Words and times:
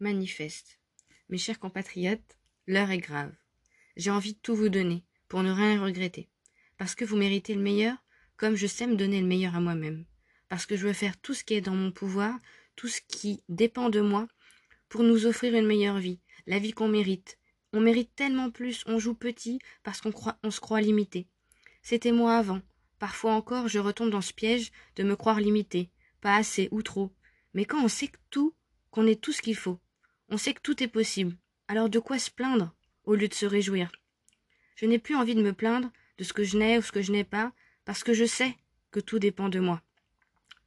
Manifeste. 0.00 0.78
Mes 1.28 1.38
chers 1.38 1.58
compatriotes, 1.58 2.38
l'heure 2.68 2.92
est 2.92 2.98
grave. 2.98 3.34
J'ai 3.96 4.12
envie 4.12 4.34
de 4.34 4.38
tout 4.38 4.54
vous 4.54 4.68
donner, 4.68 5.02
pour 5.26 5.42
ne 5.42 5.50
rien 5.50 5.82
regretter. 5.82 6.28
Parce 6.76 6.94
que 6.94 7.04
vous 7.04 7.16
méritez 7.16 7.52
le 7.52 7.60
meilleur, 7.60 7.96
comme 8.36 8.54
je 8.54 8.68
sais 8.68 8.86
me 8.86 8.94
donner 8.94 9.20
le 9.20 9.26
meilleur 9.26 9.56
à 9.56 9.60
moi-même. 9.60 10.04
Parce 10.48 10.66
que 10.66 10.76
je 10.76 10.86
veux 10.86 10.92
faire 10.92 11.20
tout 11.20 11.34
ce 11.34 11.42
qui 11.42 11.54
est 11.54 11.60
dans 11.60 11.74
mon 11.74 11.90
pouvoir, 11.90 12.38
tout 12.76 12.86
ce 12.86 13.00
qui 13.08 13.42
dépend 13.48 13.90
de 13.90 14.00
moi, 14.00 14.28
pour 14.88 15.02
nous 15.02 15.26
offrir 15.26 15.56
une 15.56 15.66
meilleure 15.66 15.98
vie, 15.98 16.20
la 16.46 16.60
vie 16.60 16.72
qu'on 16.72 16.86
mérite. 16.86 17.36
On 17.72 17.80
mérite 17.80 18.14
tellement 18.14 18.52
plus, 18.52 18.84
on 18.86 19.00
joue 19.00 19.14
petit, 19.14 19.58
parce 19.82 20.00
qu'on 20.00 20.12
croit, 20.12 20.38
on 20.44 20.52
se 20.52 20.60
croit 20.60 20.80
limité. 20.80 21.26
C'était 21.82 22.12
moi 22.12 22.36
avant. 22.36 22.62
Parfois 23.00 23.32
encore, 23.32 23.66
je 23.66 23.80
retombe 23.80 24.10
dans 24.10 24.20
ce 24.20 24.32
piège 24.32 24.70
de 24.94 25.02
me 25.02 25.16
croire 25.16 25.40
limité, 25.40 25.90
pas 26.20 26.36
assez 26.36 26.68
ou 26.70 26.82
trop. 26.82 27.12
Mais 27.52 27.64
quand 27.64 27.82
on 27.82 27.88
sait 27.88 28.06
que 28.06 28.18
tout, 28.30 28.54
qu'on 28.92 29.08
est 29.08 29.20
tout 29.20 29.32
ce 29.32 29.42
qu'il 29.42 29.56
faut, 29.56 29.80
on 30.28 30.36
sait 30.36 30.54
que 30.54 30.60
tout 30.60 30.82
est 30.82 30.88
possible. 30.88 31.36
Alors 31.68 31.88
de 31.88 31.98
quoi 31.98 32.18
se 32.18 32.30
plaindre 32.30 32.74
au 33.04 33.14
lieu 33.14 33.28
de 33.28 33.34
se 33.34 33.46
réjouir? 33.46 33.90
Je 34.76 34.86
n'ai 34.86 34.98
plus 34.98 35.14
envie 35.14 35.34
de 35.34 35.42
me 35.42 35.52
plaindre 35.52 35.90
de 36.18 36.24
ce 36.24 36.32
que 36.32 36.44
je 36.44 36.56
n'ai 36.56 36.78
ou 36.78 36.82
ce 36.82 36.92
que 36.92 37.02
je 37.02 37.12
n'ai 37.12 37.24
pas, 37.24 37.52
parce 37.84 38.04
que 38.04 38.12
je 38.12 38.24
sais 38.24 38.56
que 38.90 39.00
tout 39.00 39.18
dépend 39.18 39.48
de 39.48 39.60
moi. 39.60 39.82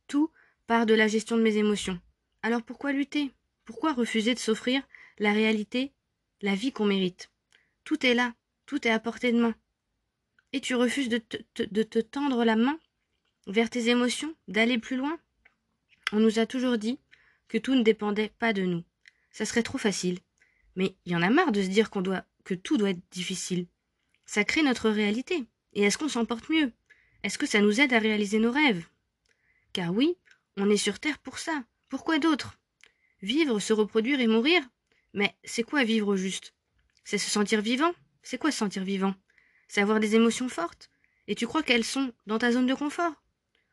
Tout 0.08 0.32
part 0.68 0.86
de 0.86 0.94
la 0.94 1.08
gestion 1.08 1.38
de 1.38 1.42
mes 1.42 1.58
émotions. 1.58 2.00
Alors 2.42 2.64
pourquoi 2.64 2.92
lutter? 2.92 3.32
Pourquoi 3.66 3.94
refuser 3.94 4.34
de 4.34 4.40
s'offrir 4.40 4.82
la 5.20 5.34
réalité, 5.34 5.92
la 6.42 6.56
vie 6.56 6.72
qu'on 6.72 6.86
mérite? 6.86 7.30
Tout 7.84 8.06
est 8.06 8.14
là, 8.14 8.34
tout 8.66 8.88
est 8.88 8.92
à 8.92 9.00
portée 9.00 9.32
de 9.32 9.40
main. 9.40 9.56
Et 10.54 10.60
tu 10.60 10.76
refuses 10.76 11.10
de 11.10 11.20
te, 11.20 12.00
tendre 12.00 12.44
la 12.44 12.56
main 12.56 12.80
vers 13.48 13.70
tes 13.70 13.90
émotions, 13.90 14.36
d'aller 14.48 14.78
plus 14.78 14.98
loin? 14.98 15.20
On 16.12 16.20
nous 16.20 16.40
a 16.40 16.46
toujours 16.46 16.78
dit 16.78 17.00
que 17.48 17.58
tout 17.58 17.76
ne 17.76 17.84
dépendait 17.84 18.34
pas 18.40 18.54
de 18.54 18.64
nous 18.64 18.84
ça 19.32 19.46
serait 19.46 19.64
trop 19.64 19.78
facile. 19.78 20.20
Mais 20.76 20.96
il 21.06 21.12
y 21.12 21.16
en 21.16 21.22
a 21.22 21.30
marre 21.30 21.52
de 21.52 21.62
se 21.62 21.68
dire 21.68 21.90
qu'on 21.90 22.02
doit 22.02 22.26
que 22.44 22.54
tout 22.54 22.78
doit 22.78 22.92
être 22.92 23.12
difficile. 23.12 23.68
Ça 24.26 24.44
crée 24.44 24.64
notre 24.64 24.90
réalité. 24.90 25.46
Et 25.74 25.84
est-ce 25.84 25.98
qu'on 25.98 26.10
s'en 26.10 26.26
porte 26.26 26.50
mieux? 26.50 26.72
Est-ce 27.24 27.38
que 27.38 27.46
ça 27.46 27.62
nous 27.62 27.80
aide 27.80 27.94
à 27.94 28.00
réaliser 28.00 28.40
nos 28.40 28.52
rêves? 28.52 28.86
Car 29.74 29.94
oui, 29.94 30.18
on 30.58 30.70
est 30.70 30.78
sur 30.78 31.00
Terre 31.00 31.20
pour 31.20 31.40
ça. 31.40 31.64
Pourquoi 31.90 32.20
d'autre? 32.20 32.58
Vivre, 33.22 33.60
se 33.60 33.74
reproduire 33.74 34.20
et 34.20 34.28
mourir? 34.28 34.62
Mais 35.14 35.36
c'est 35.44 35.64
quoi 35.64 35.84
vivre 35.84 36.08
au 36.08 36.16
juste? 36.16 36.54
C'est 37.04 37.18
se 37.18 37.30
sentir 37.30 37.62
vivant? 37.62 37.94
C'est 38.24 38.38
quoi 38.38 38.52
se 38.52 38.58
sentir 38.58 38.84
vivant? 38.84 39.14
C'est 39.68 39.82
avoir 39.82 40.00
des 40.00 40.16
émotions 40.16 40.50
fortes? 40.50 40.90
Et 41.28 41.36
tu 41.36 41.48
crois 41.48 41.64
qu'elles 41.64 41.84
sont 41.84 42.12
dans 42.26 42.40
ta 42.40 42.52
zone 42.52 42.66
de 42.66 42.74
confort? 42.74 43.14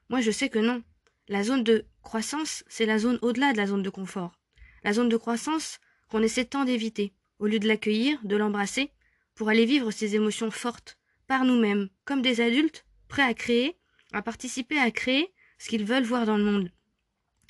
Moi 0.09 0.21
je 0.21 0.31
sais 0.31 0.49
que 0.49 0.59
non. 0.59 0.83
La 1.29 1.43
zone 1.43 1.65
de 1.65 1.87
croissance, 2.03 2.65
c'est 2.69 2.87
la 2.87 2.99
zone 2.99 3.19
au-delà 3.23 3.53
de 3.53 3.59
la 3.59 3.67
zone 3.67 3.83
de 3.83 3.91
confort 3.91 4.39
la 4.85 4.93
zone 4.93 5.09
de 5.09 5.17
croissance 5.17 5.81
qu'on 6.09 6.23
essaie 6.23 6.45
tant 6.45 6.65
d'éviter, 6.65 7.13
au 7.39 7.47
lieu 7.47 7.59
de 7.59 7.69
l'accueillir, 7.69 8.19
de 8.25 8.37
l'embrasser, 8.37 8.91
pour 9.35 9.49
aller 9.49 9.67
vivre 9.67 9.91
ces 9.91 10.17
émotions 10.17 10.51
fortes, 10.51 10.99
par 11.27 11.45
nous-mêmes, 11.45 11.89
comme 12.05 12.23
des 12.23 12.41
adultes, 12.41 12.85
prêts 13.09 13.23
à 13.23 13.35
créer, 13.35 13.77
à 14.13 14.23
participer 14.23 14.79
à 14.79 14.91
créer 14.91 15.33
ce 15.59 15.69
qu'ils 15.69 15.85
veulent 15.85 16.05
voir 16.05 16.27
dans 16.27 16.39
le 16.39 16.45
monde. 16.45 16.73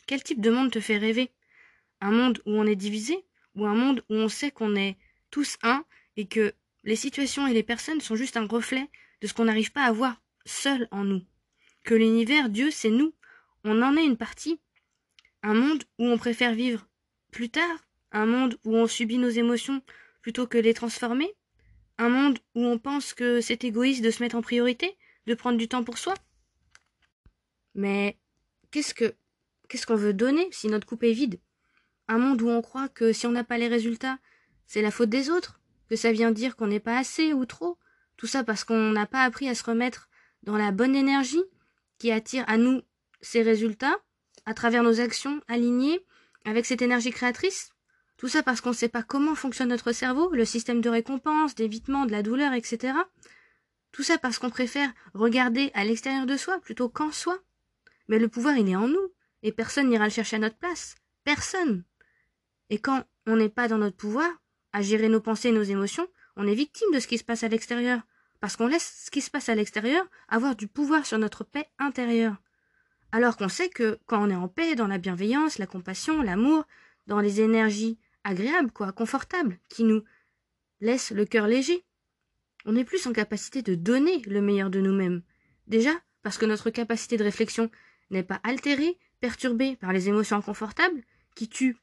Quel 0.06 0.22
type 0.22 0.40
de 0.40 0.50
monde 0.50 0.70
te 0.70 0.80
fait 0.80 0.98
rêver? 0.98 1.30
Un 2.00 2.10
monde 2.10 2.40
où 2.46 2.52
on 2.52 2.66
est 2.66 2.76
divisé 2.76 3.24
Ou 3.54 3.66
un 3.66 3.74
monde 3.74 4.04
où 4.08 4.14
on 4.14 4.28
sait 4.28 4.50
qu'on 4.50 4.76
est 4.76 4.96
tous 5.30 5.56
un 5.62 5.84
et 6.16 6.26
que 6.26 6.54
les 6.84 6.96
situations 6.96 7.46
et 7.46 7.54
les 7.54 7.62
personnes 7.62 8.00
sont 8.00 8.16
juste 8.16 8.36
un 8.36 8.46
reflet 8.46 8.88
de 9.20 9.26
ce 9.26 9.34
qu'on 9.34 9.44
n'arrive 9.44 9.72
pas 9.72 9.84
à 9.84 9.92
voir 9.92 10.20
seul 10.46 10.88
en 10.90 11.04
nous? 11.04 11.22
Que 11.84 11.94
l'univers, 11.94 12.48
Dieu, 12.48 12.70
c'est 12.70 12.90
nous. 12.90 13.14
On 13.64 13.82
en 13.82 13.96
est 13.96 14.04
une 14.04 14.16
partie. 14.16 14.60
Un 15.42 15.54
monde 15.54 15.84
où 15.98 16.06
on 16.06 16.18
préfère 16.18 16.54
vivre 16.54 16.88
plus 17.30 17.50
tard, 17.50 17.78
un 18.12 18.26
monde 18.26 18.58
où 18.64 18.76
on 18.76 18.86
subit 18.86 19.18
nos 19.18 19.28
émotions 19.28 19.82
plutôt 20.22 20.46
que 20.46 20.58
les 20.58 20.74
transformer? 20.74 21.34
Un 21.98 22.08
monde 22.08 22.38
où 22.54 22.64
on 22.64 22.78
pense 22.78 23.14
que 23.14 23.40
c'est 23.40 23.64
égoïste 23.64 24.02
de 24.02 24.10
se 24.10 24.22
mettre 24.22 24.36
en 24.36 24.42
priorité, 24.42 24.96
de 25.27 25.34
prendre 25.34 25.58
du 25.58 25.68
temps 25.68 25.84
pour 25.84 25.98
soi? 25.98 26.14
Mais 27.74 28.17
qu'est-ce 28.70 28.94
que 28.94 29.14
qu'est-ce 29.68 29.86
qu'on 29.86 29.96
veut 29.96 30.14
donner 30.14 30.48
si 30.50 30.68
notre 30.68 30.86
coupe 30.86 31.05
est 31.05 31.12
vide? 31.12 31.40
Un 32.08 32.18
monde 32.18 32.40
où 32.40 32.48
on 32.48 32.62
croit 32.62 32.88
que 32.88 33.12
si 33.12 33.27
on 33.27 33.33
n'a 33.33 33.44
pas 33.44 33.58
les 33.58 33.68
résultats, 33.68 34.18
c'est 34.67 34.83
la 34.83 34.90
faute 34.90 35.11
des 35.11 35.28
autres, 35.28 35.61
que 35.88 35.96
ça 35.96 36.12
vient 36.12 36.30
dire 36.30 36.56
qu'on 36.56 36.67
n'est 36.67 36.80
pas 36.80 36.98
assez 36.98 37.33
ou 37.33 37.44
trop, 37.44 37.78
tout 38.17 38.27
ça 38.27 38.44
parce 38.44 38.64
qu'on 38.64 38.90
n'a 38.90 39.06
pas 39.06 39.22
appris 39.22 39.48
à 39.48 39.55
se 39.55 39.64
remettre 39.64 40.08
dans 40.42 40.56
la 40.56 40.72
bonne 40.72 40.96
énergie 40.96 41.42
qui 41.98 42.11
attire 42.11 42.44
à 42.46 42.56
nous 42.56 42.83
ces 43.20 43.42
résultats 43.42 43.96
à 44.46 44.55
travers 44.55 44.83
nos 44.83 45.00
actions 45.00 45.40
alignées 45.48 46.00
avec 46.44 46.66
cette 46.66 46.82
énergie 46.82 47.10
créatrice 47.10 47.70
Tout 48.16 48.28
ça 48.28 48.42
parce 48.42 48.60
qu'on 48.60 48.70
ne 48.70 48.74
sait 48.74 48.88
pas 48.88 49.02
comment 49.02 49.34
fonctionne 49.34 49.68
notre 49.68 49.92
cerveau, 49.92 50.30
le 50.32 50.44
système 50.44 50.80
de 50.80 50.88
récompense, 50.88 51.54
d'évitement, 51.54 52.06
de 52.06 52.12
la 52.12 52.22
douleur, 52.22 52.52
etc. 52.52 52.94
Tout 53.92 54.02
ça 54.02 54.18
parce 54.18 54.38
qu'on 54.38 54.50
préfère 54.50 54.92
regarder 55.14 55.70
à 55.74 55.84
l'extérieur 55.84 56.26
de 56.26 56.36
soi 56.36 56.58
plutôt 56.60 56.88
qu'en 56.88 57.12
soi. 57.12 57.38
Mais 58.08 58.18
le 58.18 58.28
pouvoir, 58.28 58.56
il 58.56 58.68
est 58.68 58.76
en 58.76 58.88
nous, 58.88 59.12
et 59.42 59.52
personne 59.52 59.88
n'ira 59.88 60.04
le 60.04 60.10
chercher 60.10 60.36
à 60.36 60.40
notre 60.40 60.56
place. 60.56 60.96
Personne. 61.24 61.84
Et 62.70 62.78
quand 62.78 63.05
on 63.26 63.36
n'est 63.36 63.48
pas 63.48 63.68
dans 63.68 63.78
notre 63.78 63.96
pouvoir, 63.96 64.30
à 64.72 64.82
gérer 64.82 65.08
nos 65.08 65.20
pensées 65.20 65.48
et 65.48 65.52
nos 65.52 65.62
émotions, 65.62 66.08
on 66.36 66.46
est 66.46 66.55
victime 66.55 66.92
de 66.92 67.00
ce 67.00 67.06
qui 67.06 67.18
se 67.18 67.24
passe 67.24 67.42
à 67.42 67.48
l'extérieur, 67.48 68.02
parce 68.40 68.56
qu'on 68.56 68.66
laisse 68.66 69.05
ce 69.06 69.10
qui 69.10 69.20
se 69.20 69.30
passe 69.30 69.48
à 69.48 69.55
l'extérieur 69.55 70.06
avoir 70.28 70.55
du 70.55 70.68
pouvoir 70.68 71.06
sur 71.06 71.18
notre 71.18 71.44
paix 71.44 71.66
intérieure. 71.78 72.36
Alors 73.11 73.36
qu'on 73.36 73.48
sait 73.48 73.70
que 73.70 73.98
quand 74.07 74.23
on 74.23 74.30
est 74.30 74.36
en 74.36 74.48
paix, 74.48 74.74
dans 74.74 74.86
la 74.86 74.98
bienveillance, 74.98 75.58
la 75.58 75.67
compassion, 75.67 76.23
l'amour, 76.23 76.64
dans 77.07 77.20
les 77.20 77.41
énergies 77.41 77.98
agréables, 78.23 78.70
quoi, 78.70 78.92
confortables, 78.92 79.58
qui 79.69 79.85
nous 79.85 80.02
laissent 80.80 81.11
le 81.11 81.24
cœur 81.24 81.47
léger, 81.47 81.85
on 82.67 82.77
est 82.77 82.85
plus 82.85 83.07
en 83.07 83.13
capacité 83.13 83.63
de 83.63 83.74
donner 83.74 84.20
le 84.27 84.42
meilleur 84.42 84.68
de 84.68 84.80
nous-mêmes. 84.80 85.23
Déjà, 85.67 85.92
parce 86.23 86.36
que 86.36 86.47
notre 86.47 86.70
capacité 86.70 87.17
de 87.17 87.24
réflexion 87.24 87.70
n'est 88.11 88.23
pas 88.23 88.41
altérée, 88.42 88.98
perturbée 89.20 89.77
par 89.77 89.92
les 89.92 90.08
émotions 90.08 90.36
inconfortables, 90.36 91.02
qui 91.35 91.48
tuent 91.48 91.77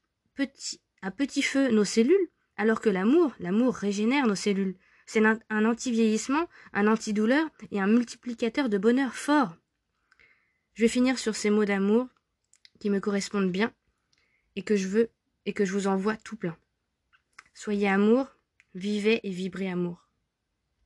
à 1.02 1.12
petit 1.12 1.42
feu 1.42 1.72
nos 1.72 1.86
cellules, 1.86 2.30
alors 2.58 2.82
que 2.82 2.90
l'amour, 2.90 3.34
l'amour 3.40 3.74
régénère 3.74 4.28
nos 4.28 4.36
cellules. 4.36 4.78
C'est 5.08 5.26
un, 5.26 5.40
un 5.50 5.66
anti-vieillissement, 5.66 6.48
un 6.74 6.88
antidouleur 6.88 7.48
et 7.72 7.80
un 7.80 7.88
multiplicateur 7.88 8.70
de 8.70 8.78
bonheur 8.78 9.14
fort. 9.14 9.56
Je 10.76 10.82
vais 10.82 10.90
finir 10.90 11.18
sur 11.18 11.36
ces 11.36 11.50
mots 11.50 11.64
d'amour 11.64 12.08
qui 12.80 12.90
me 12.90 13.00
correspondent 13.00 13.52
bien 13.52 13.74
et 14.58 14.62
que 14.62 14.76
je 14.76 14.90
veux 14.90 15.10
et 15.46 15.54
que 15.54 15.64
je 15.64 15.72
vous 15.72 15.88
envoie 15.88 16.18
tout 16.18 16.36
plein. 16.36 16.58
Soyez 17.54 17.88
amour, 17.88 18.28
vivez 18.74 19.22
et 19.24 19.32
vibrez 19.32 19.70
amour. 19.70 20.05